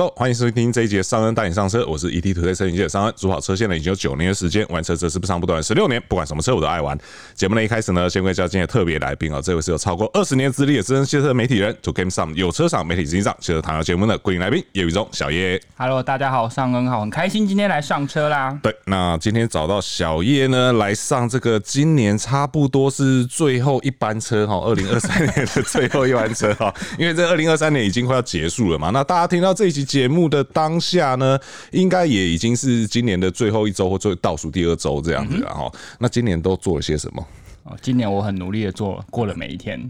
[0.00, 6.98] Hello，欢迎收听这一节尚恩带你上车，我是 ETtoday 车影界的尚恩，主跑车线呢已经有九年的时间，玩车则是不长不短十六年，不管什么车我都爱玩。
[7.34, 15.60] 节目呢一开始呢，先介绍今天的特别来宾啊，这位是有超过二十年资历的资深汽车媒体人，To Game Some 有车赏媒体执行长，接着谈到节目的固定来宾叶宇中小叶。
[15.76, 18.58] Hello，大家好，尚恩好，很开心今天来上车啦。
[18.62, 31.36] 对，那今天找到小叶呢来上这个今年差不多是最后一班车哈，二零二三年的最后一班车哈，因为这二零二三年已经快要结束了嘛，那大家听到这一期节目的当下呢，
[31.72, 35.68] 应该也已经是今年的最后一周或最倒数第二周这样子了哈。
[35.98, 37.26] 那今年都做了些什么？
[37.64, 39.84] 哦，今年我很努力的做，过了每一天。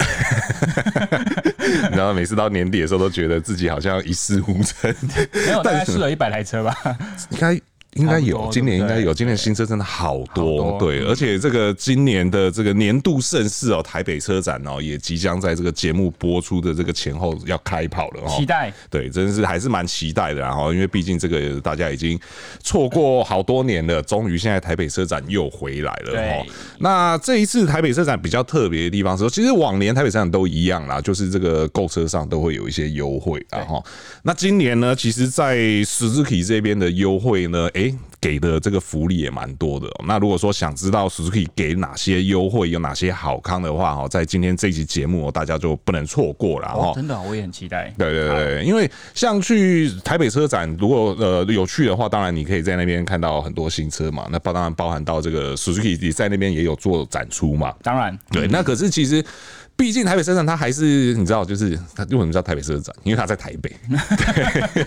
[1.92, 4.94] 然后，每次到年底的时候，都觉得自己好像一事无成。
[5.34, 6.74] 没有，大概试了一百台车吧。
[7.28, 7.60] 应该。
[7.94, 22.16] 应该有，今年应该有，今年新车真的好多，对，而且这个今年的这个年度盛事哦，台北车展哦，也即将在这个节目播出的这个前后要开跑了哦，期待，对，真的是还是蛮期待的，然后因为毕竟这个大家已经
[22.62, 26.46] 错过好多年了，终于现在台北车展又回来了哦。
[26.78, 33.84] 那这一次台北车展比较特别的地方是说，其实往年台北车展都一样啦，就是这个购车上都会有一些优惠，然后
[34.22, 37.89] 那今年呢，其实，在 Suzuki 这边的优惠呢，哎。
[38.20, 39.88] 给的这个福利也蛮多的。
[40.06, 46.92] 那如果说想知道 Suzuki 给哪些优惠，有哪些好康的话，哈，在今天这一期节目，大家就不能错过了哈。
[46.94, 47.92] 真的，我也很期待。
[47.96, 54.28] 对对对，因为像去台北车展，如果呃有去的话，当然你可以在那边看到很多新车嘛。
[54.30, 57.74] 那包当然包含到这个 Suzuki 在那边也有做展出嘛。
[57.82, 58.46] 当然，对。
[58.46, 59.24] 那可是其实。
[59.76, 62.94] 毕竟台北车展，它还是你知道，就是它为什么叫台北车展？
[63.02, 63.74] 因为它在台北。
[64.18, 64.86] 对，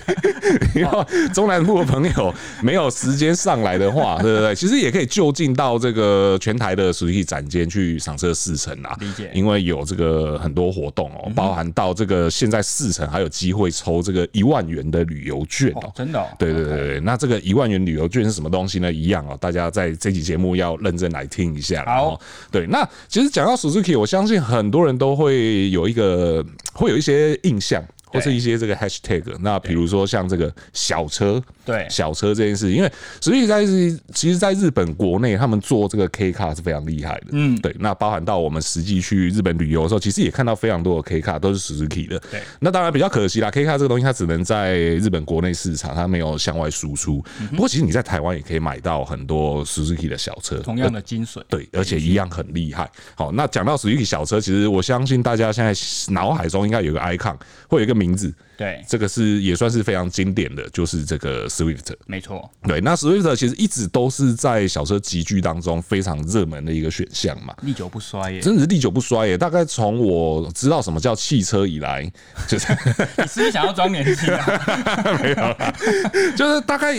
[0.79, 2.31] 因为中南部的朋友
[2.61, 4.53] 没有时间上来的话，对不对？
[4.55, 8.95] 其实也可以就近到这个全台的实体展间去赏车试乘啊。
[8.99, 9.31] 理解。
[9.33, 15.91] 因为有这个很多活动哦，包含到这个现在试乘还有机会抽这个一万元的旅游券哦。
[15.95, 16.23] 真的？
[16.37, 16.99] 对对对对。
[16.99, 18.93] 那这个一万元旅游券是什么东西呢？
[18.93, 21.83] 一样哦，大家在这期节目要认真来听一下。
[21.85, 22.21] 好。
[22.51, 24.82] 对，那其实讲到 Suzuki，我相信很多。
[24.85, 27.83] 人都会有一个，会有一些印象。
[28.13, 31.85] 或是一些这个 hashtag，那比如说像这个小车，对。
[31.89, 32.91] 小车这件事，因为
[33.21, 33.65] 实际在
[34.13, 37.75] 其实，在日本国内，他们做这个 K car 是非常厉害的，嗯，对。
[37.79, 42.41] 那包含到我们实际去日本旅游的时候，其实也看到非常多的 K car 都是 Suzuki 的，对。
[42.59, 47.23] 那当然比较可惜啦，K car 这个东西它只能在日本国内市场，它没有向外输出。
[47.51, 52.89] 不过其实你在台湾也可以买到很多 Suzuki 的小车，同样的精髓，对，而且一样很厉害。
[53.15, 55.73] 好，那讲到 Suzuki 小车，其实我相信大家现在
[56.13, 57.35] 脑海中应该有个 icon，
[57.67, 58.33] 会有一个名字。
[58.55, 61.93] 对，这个是也算是非常经典的，就是这个 Swift。
[62.05, 69.37] 没错，对，那 Swift 其实一直都是在小车集聚当中非常热门的一个选项嘛，历久不衰耶，真的是历久不衰耶。
[69.37, 72.07] 大概从我知道什么叫汽车以来，
[72.47, 72.67] 就是
[73.17, 74.45] 你是不是想要装年轻啊？
[75.19, 76.95] 没有，就是大概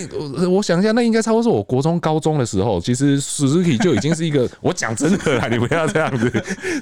[0.48, 6.30] 我想一下，那应该差不多是我国中高中的时候，其实 Suzuki 就已经是一个， 我讲真的啦，你不要这样子，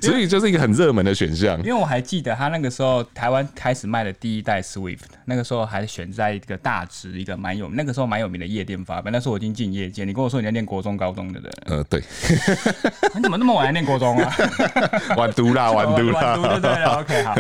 [0.01, 1.59] 所以就是一个很热门的选项。
[1.59, 4.62] 因为我还记得他那个时候台湾开始卖的第一代。
[4.63, 9.11] Swift 那个时候还选在一个大直，一个蛮有那个时候蛮有名的夜店发表。
[9.11, 12.01] 那时候我已经进夜界，你跟我说你在念国中高中的人，呃，对，
[13.15, 14.33] 你怎么那么晚还念国中啊？
[15.19, 17.01] 晚读啦，晚读啦，晚读对了。
[17.01, 17.35] OK，好，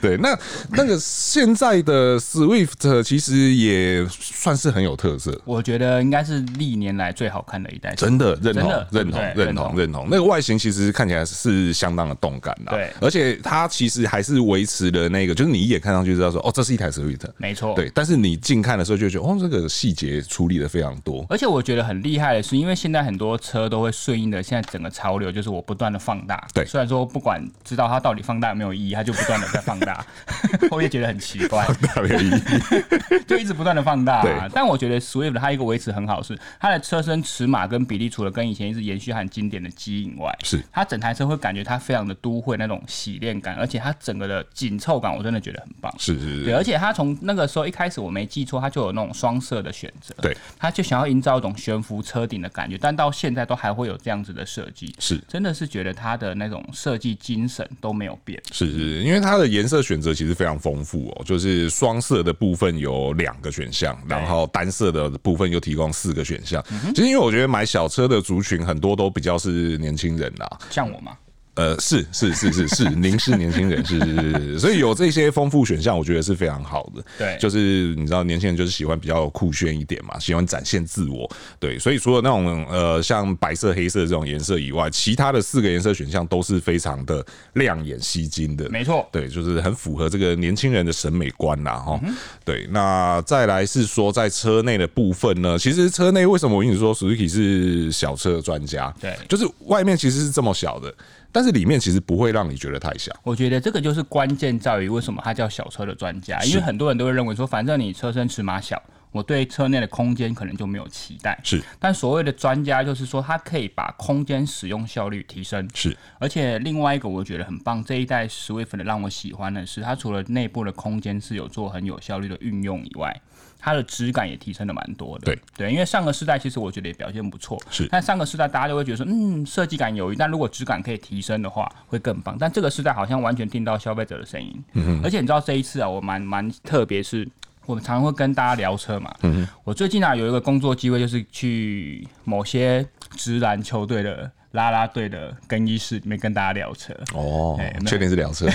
[0.00, 0.38] 对，那
[0.70, 10.06] 那个现在的 Swift 其实也算是很有特色，我觉得应该是历年来最好看的一代，真的认同，认同，认同，认同。
[10.10, 16.27] 那个外形其实看起来是相当的动感的，对，而且它其实还是维持了那个，就是你一眼看上去知道。
[16.30, 17.90] 说哦，这是一台 Swift，没错，对。
[17.94, 21.24] 但是你近看的时候就觉得，哦，这个细节处理的非常多。
[21.28, 26.46] 而且我觉得很厉害的是，因为现在很多车都会顺应的现在整个潮流，就是我不断的放大。
[26.52, 30.04] 对，虽然说不管知道它到底放大有没有意义，它就不断的在放大，
[30.70, 34.22] 我也觉得很奇怪，放大没有意义， 就一直不断的放大。
[34.22, 45.94] 对，但我觉得 Swift 它一个维持很好是它的车身尺码跟比例，除了跟以前一直延续很经典的基因外，是它整台车会感觉它非常的都会那种洗练感，而且它整个的紧凑感，我真的觉得很棒。
[45.98, 46.92] 是是是，对，而且它。
[46.98, 50.12] 从那个时候一开始，我没记错，它就有那种双色的选择。
[50.20, 54.92] 对，它就想要营造一种悬浮车顶的感觉，但到现在都还会有这样子的设计。
[54.98, 58.42] 是，真的是觉得它的那种设计精神都没有变。
[58.50, 66.60] 是是，因为它的颜色选择其实非常丰富哦，就是双色的部分有两个选项，然后单色的部分又提供四个选项。
[66.96, 71.12] 其实因为我觉得买小车的族群很多都比较是年轻人啦，像我嘛。
[71.58, 77.02] 呃，是是是是是， 您是年轻人，是是是是，所以有这些丰富选项，我觉得是非常好的。
[77.18, 81.28] 对，就是你知道，年轻人就是喜欢比较酷炫一点嘛，喜欢展现自我。
[81.58, 88.70] 对，所以除了那种呃像白色、黑色这种颜色以外，其他的四个颜色选项都是非常的亮眼、吸睛的。
[88.70, 91.74] 没错，对，就是很符合这个年轻人的审美观啦。
[91.74, 92.00] 哈。
[92.44, 98.94] 对，那再来是说在车内的部分呢，其实车内为什么我跟你说 Suzuki 是小车专家？
[99.00, 100.94] 对，就是外面其实是这么小的。
[101.30, 103.12] 但是里面其实不会让你觉得太小。
[103.22, 108.82] 我觉得这个就是关键在于为什么它叫小车的专家，因为很多人都会认为说，反正你车身尺码小，
[109.12, 111.38] 我对车内的空间可能就没有期待。
[111.42, 115.68] 是，但所谓的专家就是说，它可以把空间使用效率提升。
[115.74, 123.14] 是，而且另外一个我觉得很棒，这一代 Swift 的让我喜欢的是，它除了内部的空间是有做很有效率的运用以外。
[123.58, 125.38] 它的质感也提升了蛮多的，对。
[125.56, 132.36] 对，因为上个世代其实我觉得也表现不错，是，但上个世代大家就会觉得说，嗯，设计感有余，但如果质感可以提升的话，会更棒。
[132.38, 137.28] 但这个世代好像完全听到消费者的声音，嗯哼，而且你知道这一次啊，我蛮蛮特别，是
[137.66, 148.48] 我们常常会跟大家聊车嘛，嗯哼，我最近啊有一个工作机会，就是去某些职篮球队的啦啦队的更衣室里面跟大家聊车，哦，确定是聊车，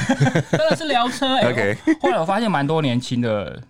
[0.50, 3.62] 真的是聊车，哎， OK，后来我发现蛮多年轻的。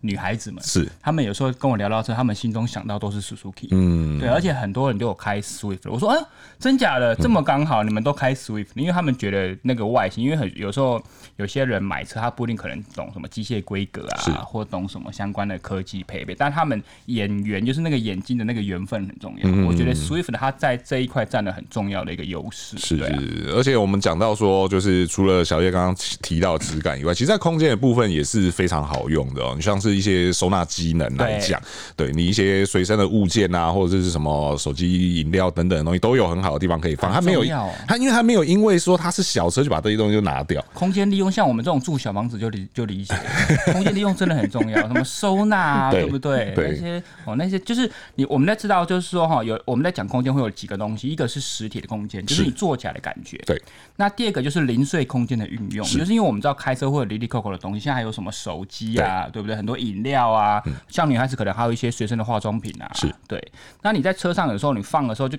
[0.00, 6.18] 女孩子们是，他们有时候跟我聊到车，他们心中想到都是 Suzuki，嗯，对，而且很多人都有开 Swift，我说，哎，
[6.58, 11.02] 真假的，这么刚好，你们都开 Swift，因为他们觉得那个外形，因为很有时候
[11.36, 19.50] 有些人买车，他不一定可能懂什么机械规格啊，或懂什么相关的科技配备，但他们眼缘就是那个眼睛的那个缘分很重要。
[19.50, 22.78] 嗯、我觉得 Swift 它在这一块占了很重要的一个优势。
[22.78, 23.18] 是是，啊、
[23.54, 29.52] 而且我们讲到说，就是除了小叶刚刚提到质感以外，其实在空间的部分也是非常好用的哦。
[29.54, 30.60] 你像是一些收纳。
[30.70, 31.60] 机能来讲，
[31.96, 37.12] 对你一些随身的物件啊，或者是什么手机、饮料等等的东西，都有很好的地方可以放。
[37.12, 37.42] 它没有，
[37.88, 40.64] 它因为它没有因为说它是小车就把这些东西就拿掉。
[40.72, 43.14] 空间利用，像我们这种住小房子就理就理解，
[43.72, 44.80] 空间利用真的很重要。
[44.82, 46.54] 什么收纳啊，对不对？
[46.56, 53.36] 那些哦，那些就是你我们在知道，就是说哈，有我们在讲空间会有几个东西，一个是实体的空间，就是你坐起来的感觉。
[53.46, 53.60] 对。
[53.96, 59.56] 那第二个就是零碎空间的运用，就是因为我们知道开车会有离离扣扣的东西，现在还有什么手机啊，对不对？
[59.56, 60.62] 很多饮料啊。
[60.88, 63.52] 像女孩子可能还有一些随身的化妆品啊，是对。
[63.82, 65.38] 那你在车上有时候你放的时候就。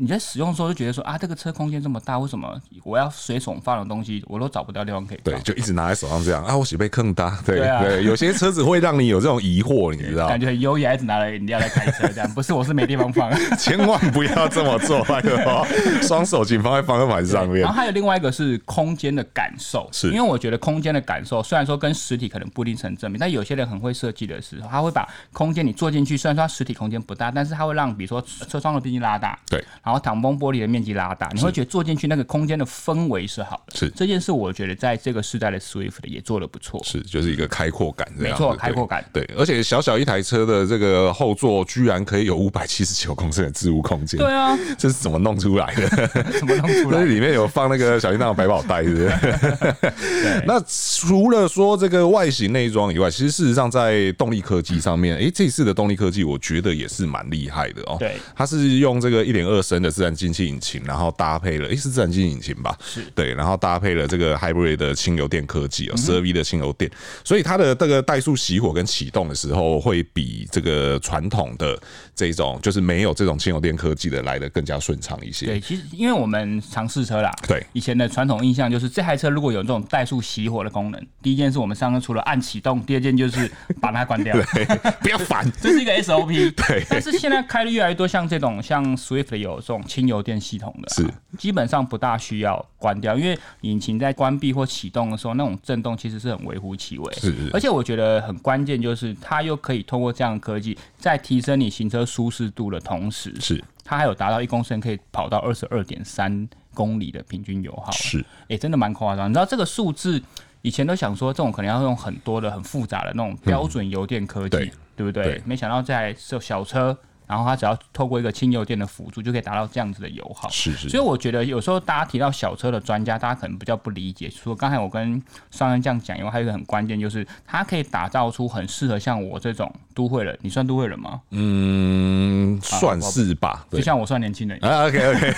[0.00, 5.34] 你在使用的时候就觉得说啊，这个车空间这么大，为什么我要随手放的东西我都找不到地方可以放？
[5.34, 7.38] 对，就一直拿在手上这样啊，我喜被坑大。
[7.44, 10.26] 对对，啊、对，有些车子会让你有这种疑惑，你知道？
[10.26, 12.30] 感觉很优雅，一直拿着饮料来开车这样。
[12.30, 13.30] 不是，我是没地方放。
[13.58, 15.66] 千万不要这么做，拜托。
[16.00, 17.60] 双手请放在方向盘上面。
[17.60, 30.70] 然后还有另外一个是空间的感受，是因为我觉得空间的感受虽然说跟实体可能不一定成正比，但有些人很会设计的时候，他会把空间你坐进去，虽然说它实体空间不大，但是他会让比如说车窗的边际拉大，对，然后挡风玻璃的。
[30.70, 33.76] 面积拉大，你会觉得坐进去那个空间的氛围是好的。
[33.76, 36.80] 是这件事，我觉得在这个时代的 Swift 也做的不错。
[36.84, 39.04] 是，就是一个开阔感，没错，开阔感。
[39.12, 44.20] 对，而且小小一台车的这个后座，居然可以有五百七十九公升的置物空间。
[44.20, 45.88] 对啊， 这是怎么弄出来的？
[46.38, 47.00] 怎么弄出来？
[47.00, 49.08] 那里面有放那个小叮当的百宝袋，是不是？
[49.82, 50.44] 对。
[50.46, 50.62] 那
[51.00, 57.96] 除了说这个外形内装以外，其实事实上在动力科技上面，哎，这次的动力科技，我觉得也是蛮厉害的哦。
[57.98, 62.76] 对，它是用这个一点二升的自然进气引擎，然后搭配了，诶，是自然进气引擎吧？
[62.82, 66.90] 是对，然后搭配了这个 Hybrid 的轻油电科技哦，十二 V 的轻油电，
[67.24, 71.78] 所以它的这个怠速熄火跟启动的时候，会比这个传统的
[72.14, 75.46] 这种就是没有这种轻油电科技的来的更加顺畅一些。
[75.46, 83.50] 对，其实因为我们尝试车啦，对，以前的传统印象就是这台车如果有这种怠速熄火的功能，第一件是我们上车除了按启动，第二件就是
[83.80, 84.64] 把它关掉， 对，
[85.00, 86.50] 不要烦，这是一个 SOP。
[86.66, 91.08] 对，但是现在开的越来越多，像这种像 Swift 有这种轻油电系统的，是。
[91.38, 97.12] 基本上不大需要关掉，因为引擎在关闭或启动的时候，那种震动其实是很微乎其微。
[97.14, 107.90] 是，是，而且我觉得很关键就是，它又可以通过这样的科技，在提升你行车舒适度的同时，是它还有达到一公升可以跑到二十二点三公里的平均油耗。
[107.92, 109.28] 是，哎，真的蛮夸张。
[109.30, 110.22] 你知道这个数字，
[110.62, 115.24] 以前都想说这种可能要用很多的很复杂的那种标准油电科技，嗯、对不对？
[115.24, 116.96] 对，没想到在小车。
[117.30, 120.48] 然后它只要透过一个轻油电的辅助，就可以达到这样子的油耗。
[120.50, 120.88] 是是。
[120.88, 124.28] 所以我觉得有时候大家提到小车的专家，大家可能比较不理解。
[124.28, 130.36] 说刚才我跟商人这样讲，因为还有一个很关键，就是它可以打造出很适合像我这种都会人。
[130.42, 131.20] 你算都会人吗？
[131.30, 134.58] 嗯，算是吧，就像我算年轻人。
[134.64, 135.34] 啊，OK OK，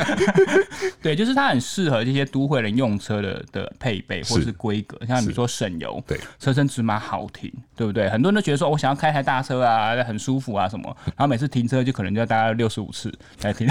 [1.02, 8.08] 对，就是它很适合这些都会人用车的的配备或是规格，像比如说省油，对，车身尺码好停，对不对？
[8.08, 13.66] 很多人都觉得说我想要开台大车啊，很舒服啊什么，然后每次停车就可能就要大概六十五次才停，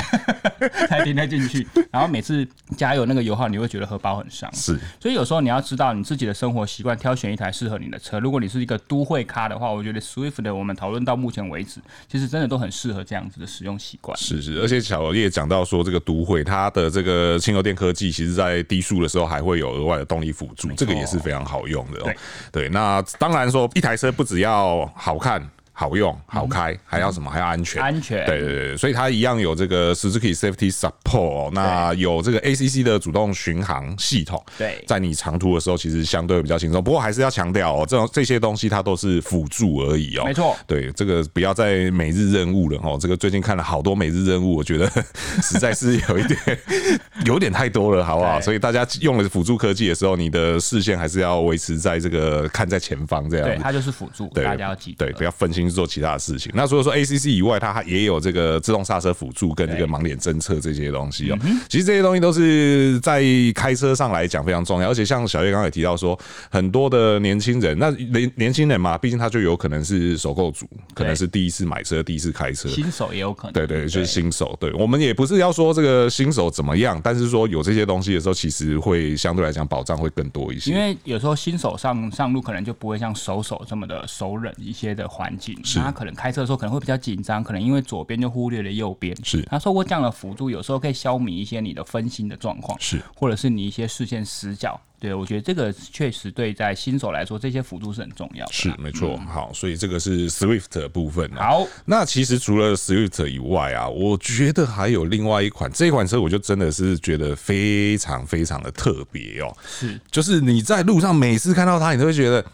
[0.88, 8.20] 才停得进去，然后每次加油那个油耗你会觉得荷包很伤，是，所以有时候你要知道你自己的生活习惯，挑选一台适合你的车。
[8.20, 14.18] 如果你是一个都会咖的话，我觉得 Swift 的我们讨论到目前为止，其实真的都很适合这样子的使用习惯。
[14.18, 22.16] 是是，而且小叶讲到说，这个都会它的这个轻油电科技，其实在低速的时候还会有额外的动力辅助，这个也是非常好用的
[22.52, 25.42] 对，那当然说一台车不只要好看。
[25.80, 27.32] 好用、好开，还要什么？
[27.32, 27.82] 还要安全。
[27.82, 28.26] 安全。
[28.26, 34.44] 对对对，所以它一样有这个 Suzuki Safety Support，那有这个 ACC 的主动巡航系统。
[34.58, 36.84] 对，在你长途的时候，其实相对比较轻松。
[36.84, 40.26] 不过还是要强调哦，这种这些东西它都是辅助而已哦。
[40.26, 40.54] 没错。
[40.68, 42.98] 对，这个不要再每日任务了哦。
[43.00, 44.86] 这个最近看了好多每日任务，我觉得
[45.42, 46.60] 实在是有一点
[47.24, 48.42] 有点太多了，好不好？
[48.42, 53.48] 所以大家用了辅助科技的时候，你的视线还是要维持在这个看在前方这样。
[53.48, 55.06] 对，它就是辅助，大家要记得。
[55.06, 55.69] 对，不要分心。
[55.72, 61.38] 做其他的事情，那所以说 ACC 以外，它还也有这个自动刹车辅助跟这个盲点侦测这些东西哦。
[61.68, 63.24] 其实这些东西都是在
[63.54, 66.18] 开车上来讲非常重要，而且像小叶刚才也提到说，
[66.50, 73.54] 很多的年轻人，那年年轻人嘛，毕竟他就有可能是首购族，可能是第一次买车、第一次开车，新手也有可能。
[73.54, 74.56] 对对，就是新手。
[74.60, 80.72] 对，我们也不是要说这个新手怎么样，但是说有这些东西的时候，其实会相对来讲保障会更多一些。
[80.72, 85.59] 因为有时候新手上上路可能就不会像熟手这么的熟稔一些的环境。
[85.64, 89.16] 是，他可能开车的时候可能会比较紧张，可能因为左边就忽略了右边。
[89.24, 94.80] 是，他说过这样的辅助有时候可以消弭一些你的分心的状况，是，或者是你一些视线死角。
[95.02, 98.52] 对，我觉得这个确实对在新手来说，这些辅助是很重要的。
[98.52, 99.16] 是，没错。
[99.20, 101.32] 好，所以这个是 Swift 的部分。
[101.36, 109.56] 好，那其实除了 Swift 以外啊，我觉得还有另外一款，这一款车我就真的是觉得非常非常的特别哦。
[109.66, 112.46] 是，就是你在路上每次看到它，你都会觉得。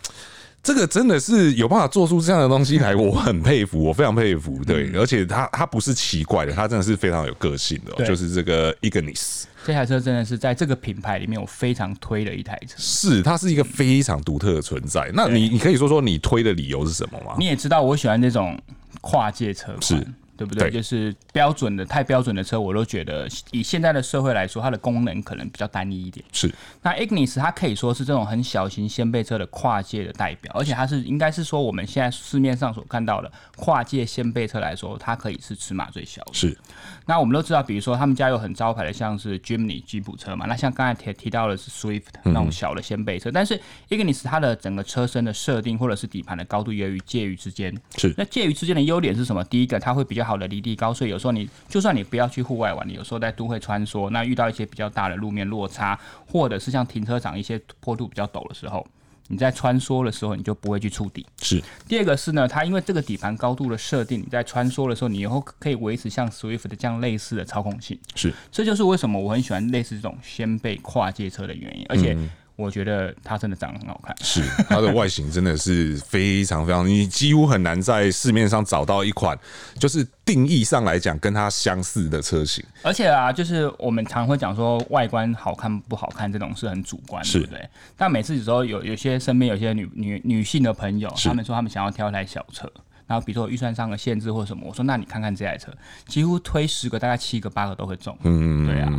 [0.66, 4.60] 这个真的是有办法做出这样的东西来，我很佩服，我非常佩服。
[4.66, 9.44] 对，而且它它不是奇怪的，它真的是非常有个性的，就是这个 Ignis。
[9.64, 12.74] 这台车真的是在这个品牌里面我非常推的一台车。
[12.78, 15.12] 是，它是一个非常独特的存在。
[15.14, 17.36] 那你你可以说说你推的理由是什么吗？
[17.38, 18.60] 你也知道我喜欢这种
[19.02, 19.82] 跨界车款。
[19.84, 20.08] 是。
[20.38, 20.70] 对不对？
[20.70, 26.26] 对，就是标准的太标准的车，我都觉得以现在的社会来说，它的功能可能比较单一一点。
[26.32, 26.54] 是。
[26.82, 36.34] 那 Ignis 它可以说是这种很小型掀背车的跨界的代表，而且它是应该是说我们现在市面上所看到的跨界掀背车来说，它可以是尺码最小的。
[36.34, 36.58] 是。
[37.06, 40.46] 那我们都知道，比如说他们家有很招牌的，像是 Jimny 吉普车嘛。
[40.46, 43.58] 那像刚才提提到的是 Swift 那种小的掀背车，嗯、但是
[43.88, 47.74] Ignis 它的整个车身的设定或者是底盘的高度由于介于之间。
[47.98, 48.14] 是。
[48.18, 49.42] 那介于之间的优点是什么？
[49.46, 50.26] 第一个，它会比较。
[50.26, 55.96] 好的离地高，所以有时候你就算你不要去户外玩，你有时候在都会穿梭，那遇到一些比较大的路面落差，
[56.28, 58.84] 或者是像停车场一些坡度比较陡的时候，
[59.28, 61.26] 你在穿梭的时候你就不会去触底。
[61.42, 61.62] 是。
[61.88, 68.00] 第二个是呢，它因为这个底盘高度的设定，你在穿梭的时候，你以后可以维持像 Swift 的这样类似的操控性。
[68.16, 68.34] 是。
[68.52, 72.14] 这就是为什么我很喜欢类似这种掀背跨界车的原因，而且。
[72.14, 79.38] 嗯我觉得它真的长得很好看，是它的外形真的是非常非常，你几乎很难在市面上找到一款
[79.78, 82.64] 就是定义上来讲跟它相似的车型。
[82.82, 87.70] 而且啊，就是我们常会讲说外观好看不好看这种是很主观的，对不对？
[87.98, 92.72] 但每次有时候有有些身边有些女女女性的朋友，他们说他们想要挑一台小车。
[93.08, 95.72] 然后比如说预算上的限制或者什么，我说那你看看这台车，
[96.08, 98.18] 几乎推十个大概七个八个都会中。
[98.24, 98.90] 嗯，对啊，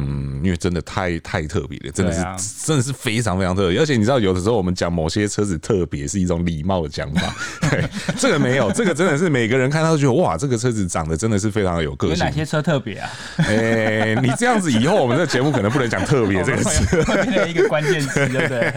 [0.45, 3.79] 因为真的太太特别了，真的是、啊、真的是非常非常特别。
[3.81, 7.35] 而且你知道，有的时候我们讲某些车子特别是一种礼貌的讲法，
[7.71, 7.85] 对，
[8.17, 12.19] 这个没有，这个真的是每个人看到都觉得哇， 这个车子长得真的是非常有个性。
[12.19, 13.11] 有哪些车特别啊？
[13.39, 18.69] 哎、欸，你这样子以后我们的节目可能不能讲特别这个词，变成一个关键词，对不对？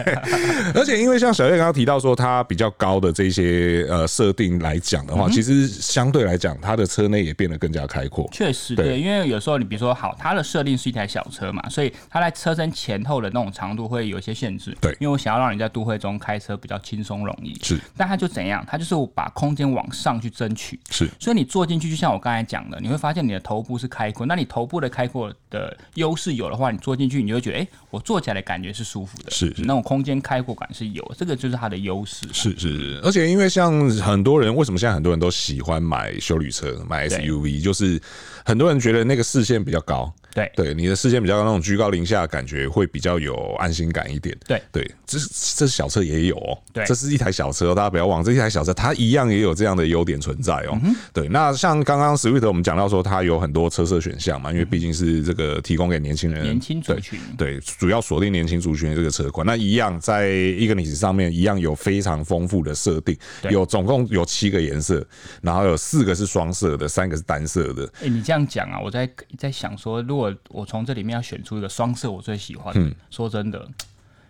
[0.74, 5.68] 而且因为像小月刚刚提到说，它比较高的这些呃设定来讲的话，嗯、其实。
[5.80, 8.28] 相对来讲，它的车内也变得更加开阔。
[8.32, 14.76] 确实，对，因为有时候你比如说，好，它的设定是一台小车嘛，所以它在车身前后的那种长度会有一些限制。
[14.80, 17.58] 对，因为我想要让你在都会中开车比较轻松容易。
[17.62, 18.64] 是，但它就怎样？
[18.68, 20.78] 它就是把空间往上去争取。
[20.90, 24.26] 是，所以你坐进去，就像我刚才讲的，你会发现你的头部是开阔。
[24.26, 29.30] 那你头部的开阔的优势有的话，你坐进去，你就会觉得，哎、欸，我坐起来的感觉是舒服的。
[29.30, 32.26] 是，是，那种空间开阔感是有，这个就是它的优势。
[32.32, 38.00] 是是是，而且因为像很多人，为什么现在很多多人都喜欢买修旅车，买 SUV，就是
[38.44, 40.12] 很多人觉得那个视线比较高。
[40.34, 44.36] 对对，你的视线比较那种居高临下的感觉，会比较有安心感一点。
[44.46, 45.18] 对对，这
[45.56, 46.58] 这小车也有哦。
[46.72, 50.78] 对，这是一台小车，大家不要忘，这一台小车它一样也有这样的优点存在哦。
[50.84, 59.46] 嗯、对，那像刚刚 Swift 我们讲到说，它有很多车色选项嘛，因为毕竟是这个提供给年轻人，年轻族群，对，对，主要锁定年轻族群的这个车款。
[59.46, 63.16] 那一样在 Ignis 上面一样有非常丰富的设定，
[63.50, 65.04] 有总共有七个颜色，
[65.40, 67.84] 然后有四个是双色的，三个是单色的。
[67.96, 69.08] 哎、欸，你这样讲啊，我在
[69.38, 70.19] 在想说，如果
[70.50, 71.00] 我从这里。
[71.00, 72.94] 里面要选出一个双色，我最喜欢的。
[73.08, 73.66] 说真的。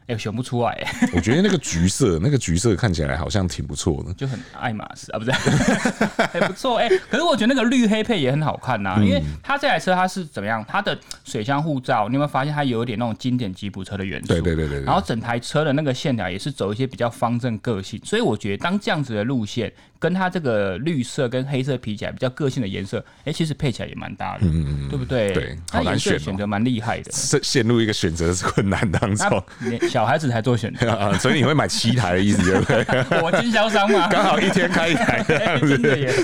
[0.06, 0.76] 也选不出来，
[1.14, 5.30] 我觉得那个橘色，那个橘色看起来好像挺不错的，就很爱马仕啊，不是，
[6.32, 6.88] 还不错哎。
[7.08, 10.64] 可是我觉得那个绿黑配也很好看呐，因为它这台车它是怎么样？
[10.66, 14.26] 它的水箱护罩，你有没有发现它有一点那种经典吉普车的元素？
[14.26, 14.82] 对对对对。
[14.82, 25.30] 然后整台车的那个线条也是走一些比较方正个性，所以我觉得当这样子的路线跟它这个绿色跟黑色比起来比较个性的颜色，哎，其实配起来也蛮搭的，嗯嗯，对不对？
[25.32, 29.44] 对，好难选，选择蛮厉害的，陷陷入一个选择困难当中。
[29.90, 33.20] 小孩子才做选择 啊，所以你会买七台的意思对不对？
[33.22, 35.76] 我经销商嘛， 刚好一天开一台这样子，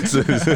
[0.07, 0.55] 是是。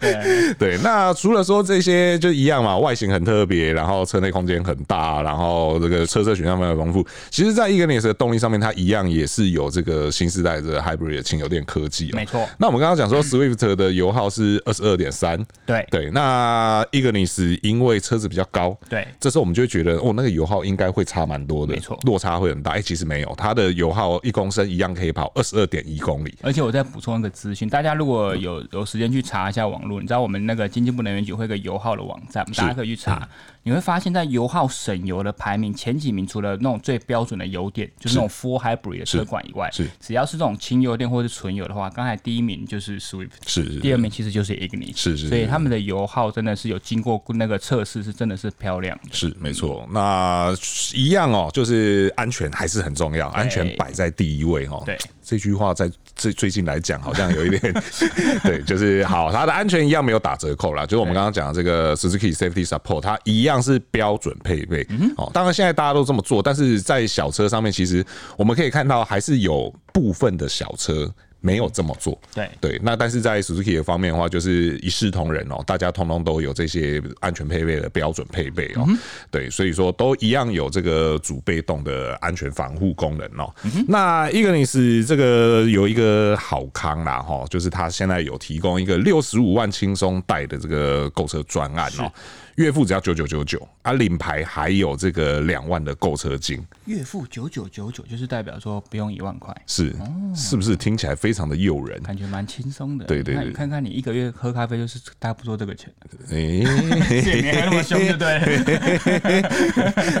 [0.00, 7.06] 对，对，那除了说这些就一样嘛，外形很特别，然后车内空间很大，然后这个车色选项非常丰富。
[7.30, 12.10] 其实，在 Ignus 的动力上面，它一样也是有这个新时代的 Hybrid 的轻油电科技。
[12.12, 12.48] 没错。
[12.62, 15.44] 那我们刚刚讲说，Swift 的油耗是二十二点三。
[15.66, 16.08] 对对。
[16.12, 22.70] 那 Ignis 因为车子比较高，对，这时候我们就会觉得，哦，那个油耗应该会差蛮多的，没错，落差会很大。
[22.70, 23.34] 哎，其实没有。
[23.36, 33.28] 它的油耗一公升一样可以跑二十二点一公里，而且我再补充一个资讯，大家如果有有时间去查一下网络，你知道我们那个经济部能源局会有个油耗的网站，大家可以去查。
[33.64, 39.88] 你会发现在油耗省油的排名前几名，除了那种最标准的油电，就是那种 full hybrid 的车款以外，是。
[40.00, 49.88] 只要是这种轻油电或是纯油的话，刚才第一名就是 Swift，是第二名其实就是 Ignis，是是，所以他们的油耗真的是有经过那个测试，是真的是漂亮的，是没错。
[49.90, 50.52] 那
[50.94, 54.82] 一样哦，就是安全还是很重要，安全摆在第一位哦。
[54.84, 57.72] 对，这句话在最最近来讲好像有一点，
[58.44, 63.62] 对，就是好，它的安全一样没有打折扣啦，就是我们刚刚讲的这个 Suzuki Safety Support，它一样。
[63.62, 64.84] 是标准配备，
[65.16, 68.04] 哦，当然现在大家都这么做，但是在小车上面，其实
[68.36, 71.08] 我们可以看到还是有部分的小车。
[71.42, 72.48] 没有这么做，对。
[72.60, 78.86] 对，那但是在 Suzuki 的方面的话，就是一视同仁哦，大家通通都有这些安全配备的标准配备哦，
[79.30, 83.52] 对，所以说都一样有这个主被动的安全防护功能哦。
[83.88, 92.10] 那 Ignis 这个有一个好康啦哈，就是它现在有提供一个六十五万轻松贷的这个购车专案哦，
[92.54, 99.92] 月付只要九九九九啊，领牌还有这个两万的购车金，月付九九九九就是代表说不用一万块，是
[100.36, 101.32] 是不是听起来非？
[101.32, 103.06] 常的诱人，感觉蛮轻松的。
[103.06, 105.90] 对对对，看看你一个月喝咖啡就是大不多这个钱。
[106.28, 109.42] 哎、 欸，还那么凶，对不对？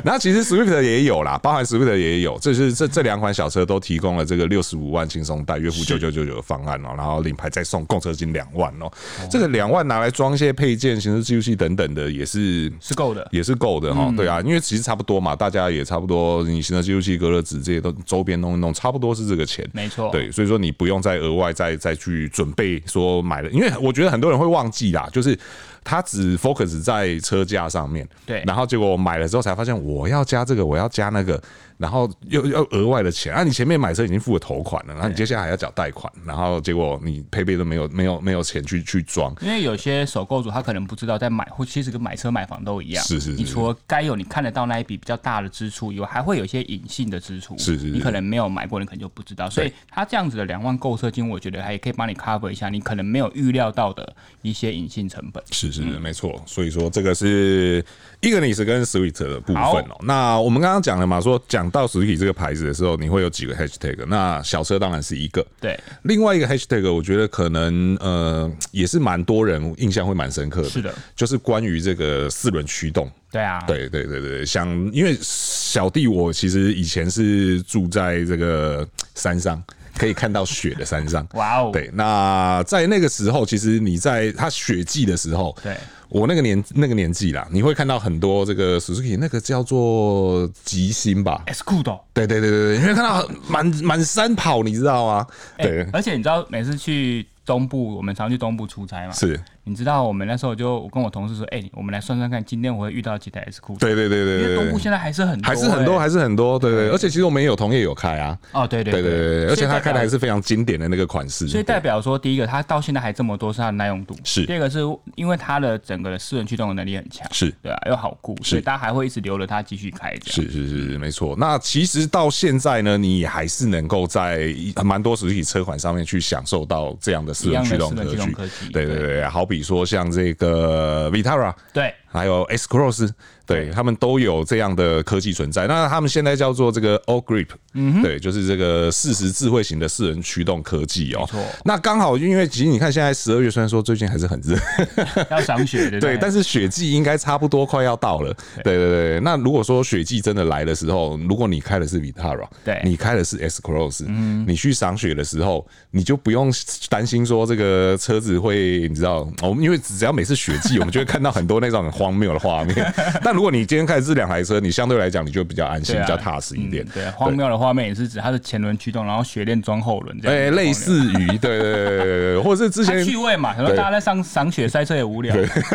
[0.02, 8.92] 那其实 Swift 也有啦，包含 Swift 也有，这是这这两款小车都提供了这个六十五万轻松贷，月付九九九九的方案哦、喔，然后领牌再送购车金两万哦、喔。
[9.30, 14.10] 这个两万拿来装一些配件、行车记录器等等的，也是是是够的，也是够的哈。
[14.16, 19.68] 对啊，因为其实差不多嘛，大家也差不多，你行车记录器、隔热纸这些都周边弄一弄，差不多是这个钱。
[19.72, 21.02] 没错，对，所以说你不用。
[21.02, 25.36] 再额外再再去准备说买了，因为我觉得很多人会忘记啦，就是。
[25.84, 31.42] 他只 focus 在车架上面，对，然后结果我买了之后才发现，我要加这个，我要加那个，
[31.82, 33.42] 然后又要额外的钱啊！
[33.42, 39.34] 你前面买车已经付了头款了，然后你接下来还要缴贷款，然后结果你配备都没有，没有，没有钱去去装。
[39.40, 43.36] 因为有些首购主他可能不知道，在买或其实跟买车买房都一样，是是是。
[43.36, 47.90] 你除了该有你看得到那一笔比较大的支出以外，还会有一些隐性的支出，是是是。
[47.90, 49.50] 你可能没有买过，你可能就不知道。
[49.50, 55.42] 所以他这样子的两万购车金，我觉得还可以帮你 cover 一下你可能没有预料到的一些隐性成本。
[55.50, 56.40] 是是是，没错。
[56.46, 57.84] 所以说这个是
[58.20, 59.98] Ignis 跟 Sweet 的部分哦。
[60.02, 64.04] 那我们刚刚讲了嘛，说讲到 Suzuki 这个牌子的时候，你会有几个 Hashtag？
[64.06, 65.78] 那小车当然是一个，对。
[66.02, 73.10] 另外一个 Hashtag，我觉得可能呃也是蛮多人印象会蛮深刻的，是的，就是关于这个四轮驱动。
[73.32, 79.60] 对啊，对对对对，想因为小弟我其实以前是住在这个山上。
[79.96, 81.70] 可以看到雪的山上，哇哦！
[81.72, 85.76] 对，那在那个时候，其实你在它雪季的时候，对，
[86.08, 95.26] 我那个年那个年纪啦，你会看到很多这个 Suzuki 那个叫做吉星吧，Escudo，对对对对对，你会看到满满山跑，你知道吗？
[95.58, 103.76] 对，而且你知道每次去东部，我们常去东部出差嘛，是你知道我们那时候就我跟我同事说，哎、欸，我们来算算看，今天我会遇到几台 S 库？
[103.78, 106.90] 对对对对对，因为东部现在还是很多、欸，还是很多，还是很多，对对，对。
[106.90, 108.36] 而且其实我们也有同业有开啊。
[108.52, 111.46] 哦，对对对对对，而且他开的还是非常经典的那个款式。
[111.46, 114.16] 所以代表说，第一个，它到现在还这么多，是它的耐用度。
[114.24, 114.44] 是。
[114.46, 114.80] 第二个是
[115.14, 117.24] 因为它的整个的四轮驱动的能力很强。
[117.30, 117.54] 是。
[117.62, 120.12] 对啊，又好顾，所以大家还会一直留着它继续开。
[120.26, 121.36] 是是是是，没错。
[121.38, 128.04] 那其实到现在呢，你还是能够在蛮多实体车款上面去享受到这样的四轮驱动科
[128.46, 128.72] 技。
[128.72, 131.92] 对对对，好比比如说像这个 vitara 对。
[132.12, 133.10] 还有 S Cross。
[133.44, 135.66] 对，他们都有这样的科技存在。
[135.66, 141.28] 那他们现在叫做这个 All Grip，嗯，对，就是这个适时智慧型的四人驱动科技哦。
[141.64, 144.56] 那刚好，因为其实你看，现在十二月虽然说最近还是很热，
[145.28, 148.32] 要赏雪的， 对，但是雪季应该差不多快要到了。
[148.62, 149.20] 对对对。
[149.20, 156.50] 那如果说雪季真的来的时候，如果你开的是 Vitara，对，你开的是 S Cross，嗯，你去赏雪的时候，你就不用
[156.88, 162.92] 担心说这个车子会，你知道，我们因为只要每次雪季，我们就会看到很多那种很荒谬的画面。
[163.22, 166.84] 但如果你今天开的是两台车，你相对来讲你就比较安心，比较踏实一点。
[166.92, 170.36] 对，荒谬的画面也是指它是前轮驱动，然后雪链装后轮这样。
[170.36, 175.32] 哎，类似于对对对对， 或者是之前趣味嘛，可能大家在上赏雪赛车也无聊，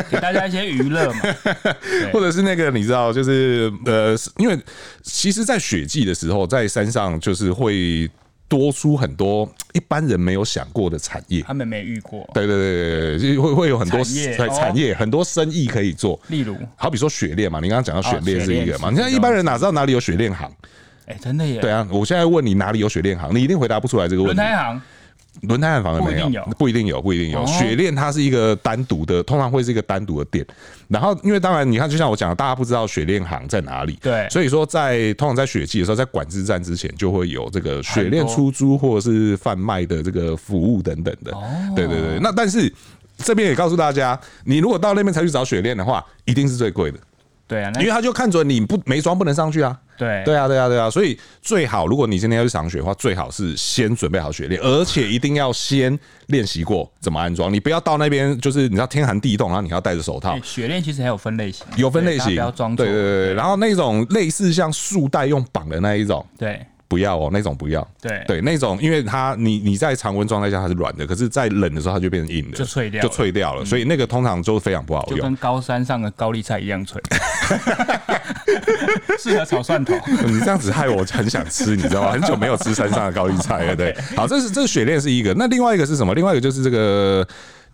[0.10, 1.20] 给大家一些娱乐嘛。
[2.12, 4.60] 或者是那个你知道，就是呃，因为
[5.04, 8.10] 其实，在雪季的时候，在山上就是会。
[8.48, 12.30] 多出很多一般人没有想过的产业，他们没遇过。
[12.34, 16.20] 对对对对，会会有很多产业，产业很多生意可以做。
[16.28, 20.52] 例如，好比说雪链嘛，你刚刚讲到雪链是一个嘛，你看一般人哪知道哪里有雪链行？
[21.08, 21.60] 哎，真的耶。
[21.60, 24.38] 对啊，我现在问你哪里有雪链行，你一定回答不出来这个问题。
[24.38, 24.82] 轮胎行
[25.84, 27.46] 反而没有，不一定有，不一定有。
[27.46, 30.46] 雪链它是一个单独的，通常会是一个单独的店。
[30.88, 41.32] 然后，因为当然你看，就像我讲的，大家不知道雪链行在哪里，对，所以说在通常在雪季的时候，在管制站之前就会有这个雪链出租或者是贩卖的这个服务等等的。
[41.76, 42.20] 对对对。
[42.20, 42.72] 那但是
[43.18, 46.98] 这边也告诉大家，你如果到那边才去找雪链的话，一定是最贵的。
[47.48, 49.78] 对啊，因为他就看准你不没装不能上去啊。
[49.98, 57.52] 对对啊，对啊，对啊，所以最好，如果你今天要去赏雪的话，最好是先准备好雪链，而且一定要先练习过怎么安装。
[57.52, 60.38] 你不要到那边，就是你知道天寒地冻，然后你要戴着手套。
[60.44, 62.76] 雪链其实还有分类型，有分类型，不要装。
[62.76, 66.66] 对对对，然后那种类似像束带用绑的那一种，对。
[66.90, 67.86] 不要哦，那种不要。
[68.02, 73.66] 对对，那种因为它你你在常温状态下它是软的，可是在冷的时候它就变成硬的，就脆掉，就脆掉了。
[73.66, 77.02] 所以那个通常就非常不好用，就跟高山上的高丽菜一样脆，
[79.20, 79.94] 适合炒蒜头。
[80.26, 82.12] 你这样子害我很想吃，你知道吗？
[82.12, 83.76] 很久没有吃山上的高丽菜了。
[83.76, 86.14] 对， 好，这是这是雪链是一个，那另外一个是什么？
[86.14, 87.28] 另外一个就是这个。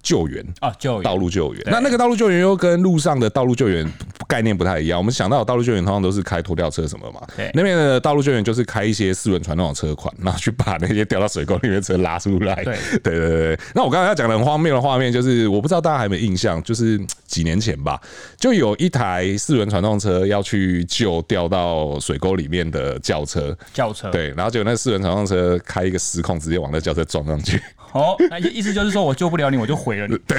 [0.04, 1.64] 救援啊，救援，道路救援。
[1.66, 3.90] 那那个道路救援又跟路上的道路救援
[4.28, 5.00] 概念不太一样。
[5.00, 7.50] 我们想到道路救援通常都是开拖吊车什么嘛，对。
[7.54, 12.56] 那边的道路救援就是开一些四轮传动的车款，然后去把那些掉到水沟里面的车拉出来。
[12.64, 13.60] 对，对对对。
[13.74, 18.00] 那我刚才要讲的很荒谬的画面，就是我不知道大家还有没有印象，就是几年前吧，
[18.38, 24.12] 就有一台四轮传动车要去救掉到水沟里面的轿车，轿车。
[24.12, 27.62] 对，然后结果那四轮传动车开一个失控，直接往那轿车撞上去。
[27.94, 30.18] 哦，那意思就是说我救不了你，我就毁了你。
[30.28, 30.38] 对，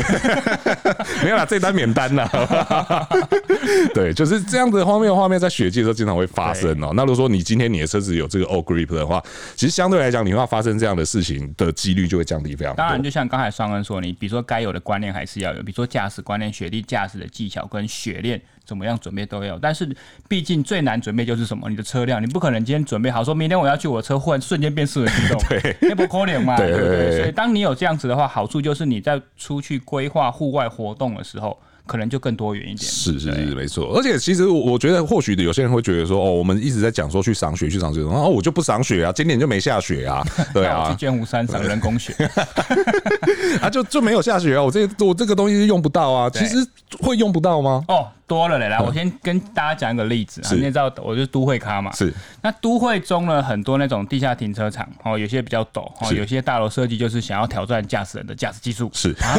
[1.25, 2.29] 没有啦，这单免单了。
[3.95, 6.93] 对，就是这样子的荒谬画面，在雪季的时候经常会发生哦。
[6.95, 9.23] 那如果说你今天你的车子有这个 All Grip 的话，
[9.55, 12.79] 其实相对来讲，你会发生这样的事情的几率就会降低非常多。
[12.79, 18.41] 当然，就像刚才双恩说，你比如说该有的观念还是要有，比如说驾驶观念、雪地驾驶的技巧跟雪链。
[18.65, 19.95] 怎么样准备都有，但是
[20.29, 21.69] 毕竟最难准备就是什么？
[21.69, 27.19] 你的车辆，你不可能今天准备好，说明天我要去我的车换，瞬间变四轮驱动， 对，那不可能嘛，对不对，对，对，对？
[27.21, 31.59] 所以当你有这样子的话，好处就是你在出去规划户外活动的时候。
[31.87, 33.95] 可能就更多元一点，是是是，没错。
[33.97, 42.15] 而且其实我觉得，或许有些人会觉得说，哦，我们一直在讲说去赏雪，去赏雪，然后我就不赏雪啊，今年就没下雪啊， 对啊，去剑湖山赏人工雪，
[43.61, 46.57] 啊，就就没有下雪啊，我这我这个东西是用不到啊，其实
[47.01, 47.85] 会用不到吗？
[47.89, 48.09] 哦。
[48.27, 50.49] 多了嘞，来，我先跟大家讲一个例子啊。
[50.55, 51.93] 你也知道，我就是都会咖嘛。
[51.93, 52.11] 是。
[52.41, 58.91] 那都会中了很多那种地下停车场，哦，有些比较陡，哦，有些大楼设计就是想要挑战驾驶人的驾驶技术。
[58.95, 59.13] 是。
[59.13, 59.35] 它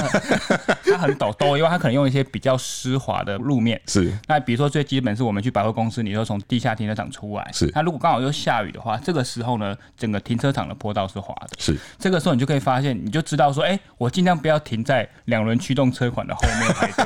[1.00, 3.80] 很陡，陡，因为它可能用一些比较湿滑的路面。
[3.88, 4.12] 是。
[4.28, 7.50] 那比如说最基本是我们去百货公司，你说从地下停车场出来。
[7.54, 7.72] 是。
[7.74, 11.52] 那如果刚好又下雨的话，这个时候呢，整个停车场的坡道是滑的。
[11.58, 11.78] 是。
[11.98, 17.06] 这个时候你就可以发现，你就知道说，哎，我尽量不要停在两轮驱动车款的后面排队。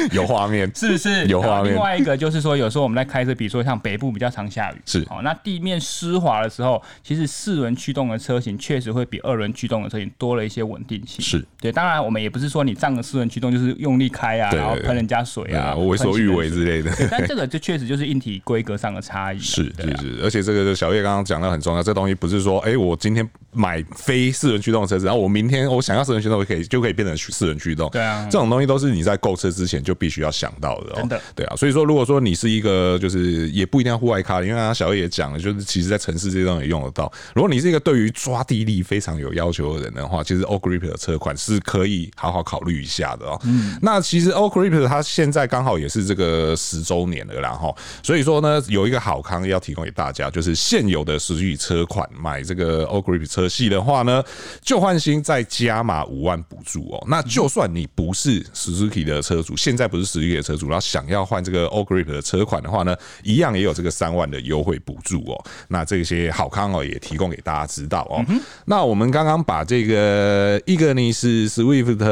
[0.12, 1.24] 有画面， 是不是？
[1.26, 1.72] 有画面。
[1.72, 11.24] 另外一个就是说，有时候我们在开车，比如说像北部比较常下雨，是哦，那地面湿滑的时候，其实四轮驱动的车型确实会比二轮驱动的车型多了一些稳定性。
[11.24, 16.90] 是对，当然我们也不是说你仗着四轮驱动就是用力开啊，然后喷人家水啊，为所欲为之类的。
[17.10, 19.38] 但这个就确实就是硬体规格上的差异。
[19.38, 27.90] 是是是，而且这个小叶刚刚讲的很重要，这东西不是说，哎，我今天买非四轮驱动的车子，然后我明天我想要四轮驱动，我可以就可以变成四轮驱动。
[27.90, 30.94] 对啊，这种东西都是你在购车之前就必须要想到的。
[30.96, 31.56] 真的，对啊。
[31.56, 37.10] 所以说，如果说你是一个就是也不一定要户外咖，因为刚刚小叶也讲了，就是其实在城市这些东西也用得到。
[37.34, 43.40] 如果你是一个对于抓地力非常有要求的人的话，其实 OGRIP 的车款是可以好好考虑一下的哦。
[43.44, 54.22] 嗯，那其实 OGRIP 它现在刚好也是这个十周年了，然后所以说呢，有一个好康要提供给大家，就是现有的 Suzuki 车款买这个 OGRIP 车系的话呢，
[54.62, 57.04] 旧换新再加码五万补助哦。
[57.08, 65.44] 那就算你不是 Suzuki 的车主，现在不是 Suzuki 的车主，然后想要换这个 OGRIP 的车款的话呢，一样也有这个三万的优惠补助哦。
[65.68, 68.24] 那这些好康哦，也提供给大家知道哦。
[68.64, 72.04] 那我们刚刚把这个伊格尼斯、Swift，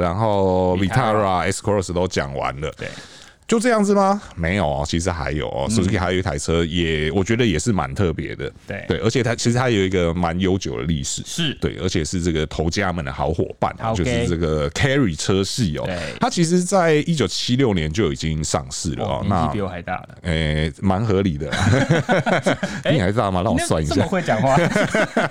[0.00, 2.72] 然后 Vitara、S Cross 都讲完了。
[2.76, 2.88] 对。
[3.46, 4.20] 就这样子吗？
[4.34, 5.66] 没有哦，其实还有哦。
[5.68, 8.50] Suzuki 还有一台车，也我觉得也是蛮特别的。
[8.66, 11.22] 对对，而且它其实它有一个蛮悠久的历史。
[11.26, 15.88] 是对，而且是这个头家们的好伙伴，就是这个 Carry 车系哦。
[16.18, 19.22] 它其实在一九七六年就已经上市了哦。
[19.26, 20.08] 年纪比我还大了。
[20.22, 21.50] 诶，蛮合理的。
[22.90, 23.42] 你还大吗？
[23.42, 23.94] 让我算一下。
[23.94, 24.56] 这么会讲话。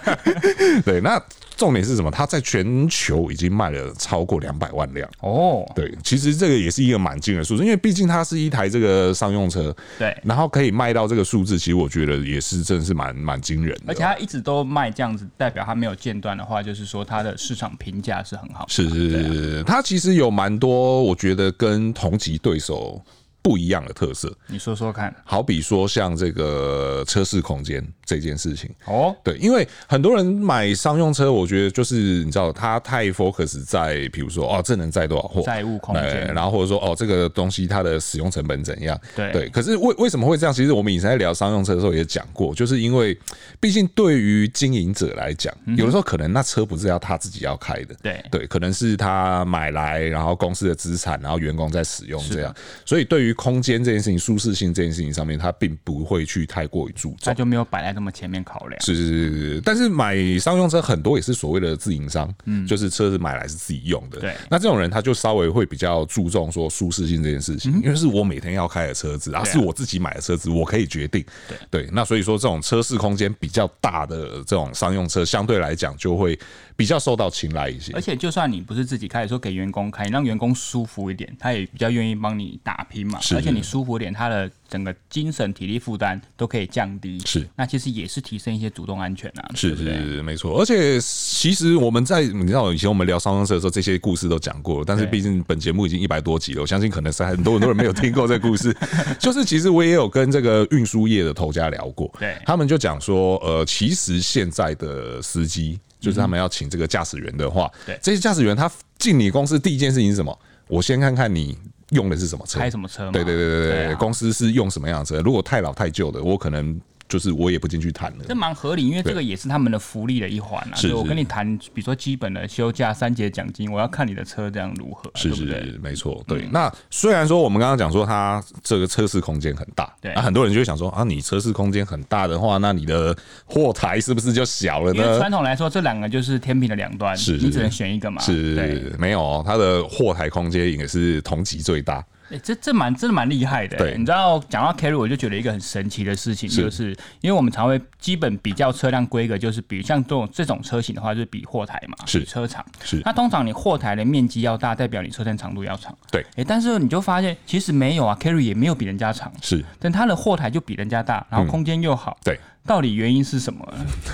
[0.86, 1.22] 对，那。
[1.56, 2.12] 重点是什么？
[2.12, 5.64] 它在全球已经卖了超过两百万辆哦。
[5.76, 13.84] 对，其实这个也是一个蛮惊人的数字，因为毕竟它是一台这个商用车，对，然后可以卖到这个数字，其实我觉得也是真的是蛮蛮惊人的。
[13.88, 18.66] 而且它一直都卖这样子，代表它没有间断的话，就是说它的市场评价是很好。
[18.68, 23.02] 是是是，它其实有蛮多，我觉得跟同级对手。
[23.44, 25.14] 不一样的特色，你说说看。
[25.26, 28.74] 好比说像这个车室空间这件事情。
[28.86, 39.00] 哦，对，因为很多人买商用车，我觉得就是你知道，他太 focus 在，比如说哦，这能载多少货，载物空间，然后或者说哦，这个东西它的使用成本怎样？
[39.14, 39.30] 对。
[39.34, 39.50] 对。
[39.50, 40.54] 可是为为什么会这样？
[40.54, 43.18] 其实我们以前在聊商用车的时候也讲过，就是因为
[43.60, 48.24] 毕竟对于经营者来讲，有的时候可能那车不是要他自己要开的，对。
[48.32, 58.82] 对，可能是他买来，然后公司的资产，然后员工在使用这样，所以对于空间这件事情、舒适性这件事情上面，他并不会去太过于注重，它就没有摆在那么前面考量。
[58.82, 64.20] 是是是是，但是买商用车很多也是所谓的自营商，嗯，就是车子买来是自己用的。
[64.20, 71.24] 对，那这种人他就稍微会比较注重说舒适性这件事情，因为是我每天要开的车子，啊，是我自己买的车子，我可以决定。
[71.48, 71.58] 对。
[71.70, 76.38] 对，那所以说这种车室空间比较大的这种商用车，相对来讲就会
[76.76, 77.94] 比较受到青睐一些。
[77.94, 83.18] 而且就算你不是自己开，说给员工开，你让员工舒服一点，他也比较愿意帮你打拼嘛。
[83.34, 83.94] 而且你舒服。
[83.94, 90.60] 点他的整个精神体力负担都可以降低，是那其实也是提升一些主动安全啊，是是是没错。
[90.60, 98.76] 而且其实我们在你知道以前我们聊商用车的时候，这些故事都讲过了，但是毕竟本节目已经一百多集了，我相信可能是很多很多人没有听过这个故事。
[99.20, 110.38] 就是其实我也有跟这个运输业的头家聊过，对，他们就讲说，呃，其实现在的司机就是他们要请这个驾驶员的话，对，这些驾驶员他进你公司第一件事情是什么？
[110.68, 111.58] 我先看看你。
[111.90, 112.58] 用的是什么车？
[112.58, 113.12] 开什么车？
[113.12, 115.22] 对对对对对，公司是用什么样的车？
[115.22, 116.82] 如果太老太旧的，我可能。
[117.14, 120.76] 就是我也不进去谈了，这蛮合理，因为这个也是他们的福利的一环啊。
[120.76, 126.24] 是，我跟你谈，比如说基本的休假、三节奖金，我要看你的车这样如何，是是是，没错。
[126.28, 135.20] 对，那虽然说我们刚刚讲说它这个车室空间很大，对，那很多人就会想说啊，你车室空间很大的话，那你的货台是不是就小了呢？
[135.20, 138.20] 传统来说，这两个就是天平的两端，是你只能选一个嘛。
[138.24, 142.04] 是，没有，它的货台空间也是同级最大。
[142.30, 143.78] 哎，这这蛮真的蛮厉害的。
[143.78, 152.66] 对，你知道讲到 Carry，我就觉得一个很神奇的事情，就是因为我们常会基本比较车辆规格，就是比如像这种这种车型的话，就是比货台嘛，是比车长。
[152.84, 153.02] 是。
[153.06, 155.96] 那通常你货台的面积要大，代表你车身长度要长。
[156.12, 156.26] 对。
[156.36, 159.32] 哎，但是你就发现其实没有啊，Carry 也没有比人家长。
[159.42, 159.64] 是。
[159.80, 162.18] 但它的货台就比人家大，然后空间又好。
[162.24, 162.40] 对。
[162.66, 163.68] 到底原因是什么？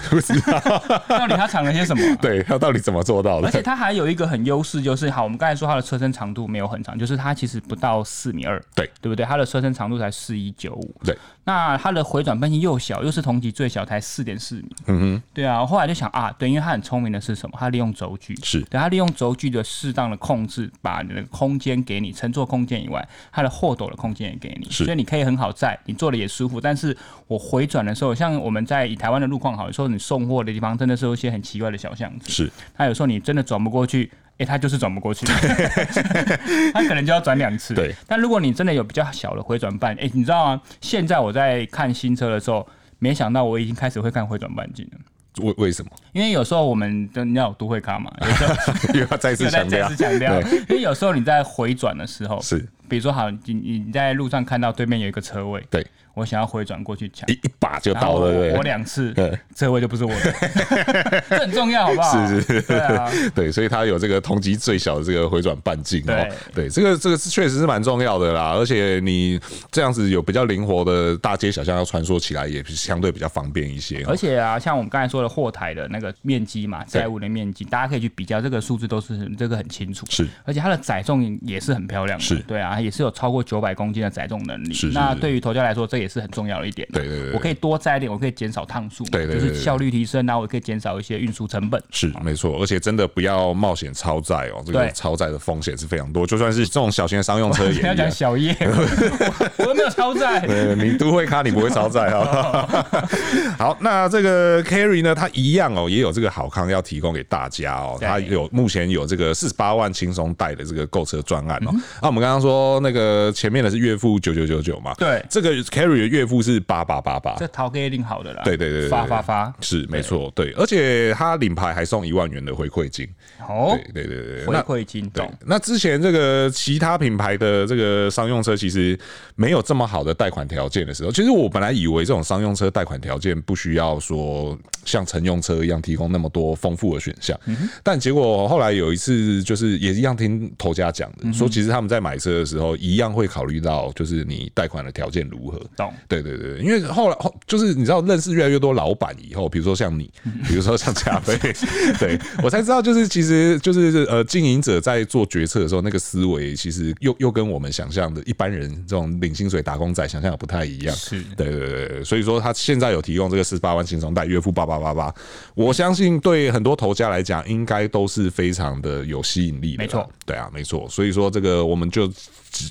[0.10, 0.60] 不知道。
[1.08, 2.04] 到底他藏了些什么？
[2.22, 3.48] 对，他到底怎么做到的？
[3.48, 9.26] 而且他还有一个很优势，就是好，我们刚才说他的车身长度没有很长，就是它其实不到四米二，对，对不对？
[9.26, 11.18] 它的车身长度才四一九五，对。
[11.46, 14.70] 那它的回转半径又小，又是同级最小，才四点四米。
[14.86, 15.62] 嗯哼，对啊。
[15.62, 17.56] 我后来就想啊，对，因为它很聪明的是什么？
[17.60, 26.62] 它利用轴距，是，对，它利用轴距的适当的控制，把你的空间给你乘坐空间以外，它的货斗的空间也给你，所以你可以很好在，你坐的也舒服。
[26.62, 32.52] 但是我回转的时候，像我们在以台湾的路况好，有时候你送货的地方真的是有一些很奇怪的小巷子，是。
[32.76, 34.12] 他有时候你真的转不过去。
[34.40, 35.26] 哎，他就是转不过去，
[36.74, 37.74] 他可能就要转两次。
[37.74, 40.62] 对，但如果你真的有比较小的回转半，哎，你知道吗？
[40.80, 42.66] 现在我在看新车的时候，
[43.00, 45.46] 没想到我已经开始会看回转半径了。
[45.46, 45.92] 为为什么？
[46.14, 55.86] 因为有时候我们的你要有都会卡嘛，有时候又要再次强调， 再次强调，因为有时候你在回转的时候，是，比如说好，你你在路上看到对面有一个车位，对。
[56.20, 59.14] 我想要回转过去抢，一一把就到了，对，我两次，
[59.56, 60.34] 这位就不是我的，
[61.30, 62.28] 这很重要，好不好？
[62.28, 66.30] 是是是，对啊， 对，所以他有这个同级最小的这个回转半径，对。
[66.54, 69.40] 对，这个这个是确实是蛮重要的啦，而且你
[69.72, 74.04] 这样子有比较灵活的大街小巷要穿梭起来，也相对比较方便一些。
[74.06, 80.06] 而且啊，像我们刚才说的货台的那个面积嘛，载物的面积，大家可以去比较，这个数字都是这个很清楚。
[80.10, 82.36] 是，而且它的载重也是很漂亮的，是。
[82.40, 84.74] 对啊，也是有超过九百公斤的载重能力。
[84.74, 86.88] 是，那对于头家来说，这也是很重要的一点。
[86.92, 91.82] 对对对，我可以多载一点，我可以减少趟数，对，对对，就是效率提升，然后我可以减少一些运输成本。
[91.92, 96.26] 是没错，而且真的不要冒险超载哦，这个超载的风险是非常多。
[96.26, 98.56] 就算是这种小型的商用车也， 不要讲小叶，
[99.58, 100.40] 我都没有超载。
[100.46, 102.68] 对，你都会卡，你不会超载啊。
[103.58, 107.98] 好，那这个 Carry 呢，它一样哦，也有这个好康要提供给大家哦。
[108.00, 111.72] 它有目前有这个四十八万轻松贷的这个购车专案哦。
[112.02, 114.94] 那、我们刚刚说那个前面的是月付九九九九嘛？
[114.96, 118.42] 对，这个 Carry 的月付是八八八八，这淘哥一定好的啦。
[118.44, 119.54] 对对对，发发发。
[119.62, 123.08] 是没错，对，而且他领牌还送一万元的回馈金。
[123.48, 125.10] 哦，对对对对，回馈金。
[125.10, 128.98] 对，那之前这个其他品牌的这个商用车其实
[129.36, 137.40] 没有这么好的贷款条件的时候，其实我本来以为这种商用车贷款条件不需要说像乘用车一样提供那么多丰富的选项，
[137.84, 145.60] 但结果后来有一次就是也一样听头家讲的，说其实他们在买车的时候一样会考虑到就是你贷款的条件如何。
[145.80, 150.12] 懂，对对对，因为后来后就是你知道认识越来越多老板以后，比如说像你，
[150.46, 151.38] 比如说像嘉飞，
[151.98, 160.94] 对我才知道就是其实就是呃经营者在做决策的时候，那个思维其实又又跟我们想象的一般人这种领薪水打工仔想象的不太一样。
[160.94, 165.14] 是，对对对，所以说他现在有提供这个四十八万轻松贷，月付八八八八，
[165.56, 169.84] 我相信对很多投家来讲，应该都是非常的有吸引力的。
[169.84, 170.86] 没错，对啊，没错。
[170.90, 172.12] 所以说这个我们就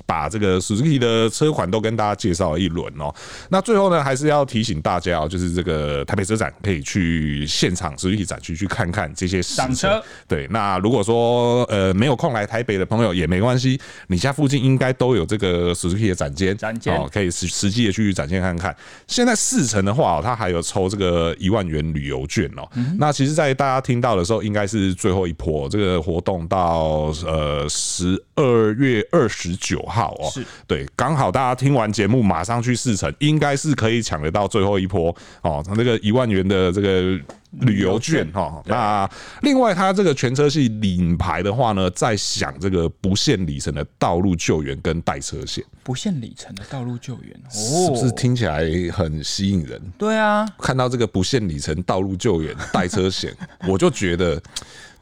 [0.07, 3.14] 把这个 Suzuki 的车款都跟大家介绍了一轮哦。
[3.51, 10.03] 那最后呢，还是要提醒大家哦，就是这个台北车展可以去现场 Suzuki 展区去看看这些试车。
[10.27, 18.77] 对，那如果说呃没有空来台北的朋友也没关系，你家附近应该都有这个 Suzuki 的展间，展间哦，可以实实际的去展现看看。
[19.07, 22.69] 现在四成的话，它还有抽这个一万元旅游券哦。
[22.99, 30.31] 那其实，在大家听到的时候，应该是最后一波这个活动到呃十二月二十九号哦。
[30.31, 37.18] 是对，刚好大家听完节目马上去试乘，应该是可以抢得到最后一波哦，那个一万元的这个。
[37.62, 39.09] 旅游券哈，那
[39.40, 45.64] 另外它这个全车系领牌的话呢，在享这个不限里程的道路救援跟代车险。
[45.83, 49.81] 不限里程的道路救援，哦是不是听起来很吸引人？
[49.96, 53.35] 对啊，看到这个不限里程道路救援代车险，
[53.66, 54.38] 我就觉得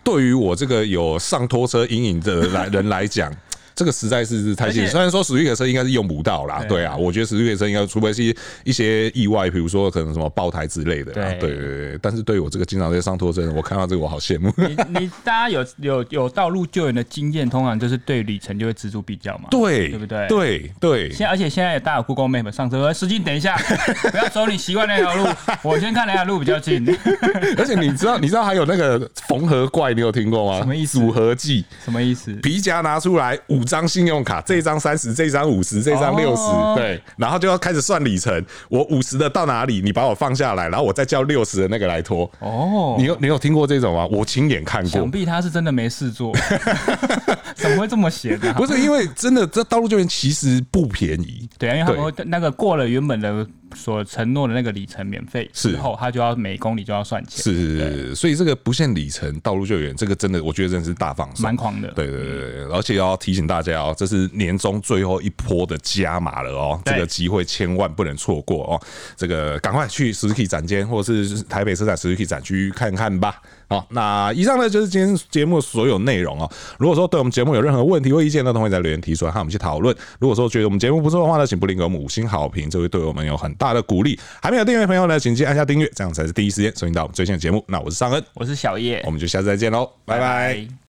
[0.05, 3.37] 对于我这个有上拖车阴影的来人来讲。
[3.77, 8.35] 这个实在是太近，虽然说史瑞克车应该是用不到啦，对啊，我觉得史瑞克车应该除非是
[8.65, 11.99] 一些意外，比如说可能什么爆胎之类的，对对对。
[12.01, 14.51] 但是对于我这个经常在上拖车我看到这个我好羡慕。
[14.57, 20.27] 你你大家有有有道路救援的经验，通常就是对里程就会锱铢比较嘛，对对不对？
[20.27, 21.13] 对对。
[21.13, 23.59] 现而且现在也大家有 Google Map 上车，司机等一下，
[24.11, 25.29] 不要走你习惯那条路，
[25.63, 26.83] 我先看哪条路比较近。
[27.59, 30.61] 而且你知道你知道还有那个缝合怪，你有听过吗？
[30.61, 30.99] 什么意思？
[30.99, 32.33] 组合技什么意思？
[32.37, 33.66] 皮夹拿出来五。
[33.67, 36.43] 张信用卡，这一张三十，这一张五十，这张六十，
[36.75, 38.43] 对，然后就要开始算里程。
[38.71, 39.83] 我五十的到哪里？
[39.83, 42.31] 你把我放下来，然后我再叫六十的那个来拖。
[42.39, 44.07] 哦，你有你有听过这种吗？
[44.11, 44.91] 我亲眼看过。
[44.91, 46.33] 想必他是真的没事做，
[47.57, 48.55] 怎么会这么闲呢？
[48.55, 51.49] 不是因为真的，这道路救援其实不便宜。
[51.59, 53.47] 对啊，因为他们那个过了原本的。
[53.77, 57.43] 所承诺的那个里程免费之后，他就要每公里就要算钱。
[57.43, 61.89] 是是是，所以这个不限里程道路救援，这个真的我觉得真的是大放送，蛮狂的。
[61.93, 68.81] 对对对，而且要提醒大家哦，这是年终最后一波的加码了哦，这个机会千万不能错过哦。
[69.17, 73.41] 这个赶快去 Suzuki 展间或者是台北车展 Suzuki 展区看看吧。
[73.69, 76.49] 好，那以上呢就是今天节目所有内容哦。
[76.79, 79.95] 如果说对我们节目有任何问题或意见呢，都会在留言提出来，和我们去讨论。
[80.21, 84.19] 如果说觉得我们节目不错的话呢，请不吝给我们五星好评，这会对我们有很大的鼓励。
[84.41, 87.65] 还没有订阅的朋友呢，请记得按下订阅，这样才是第一时间收听到我们最新的节目。
[87.67, 90.77] 那我是尚恩，我是小叶，我们就下次再见喽，拜拜。